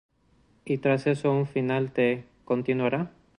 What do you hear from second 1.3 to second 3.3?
un final de "Continuará..."?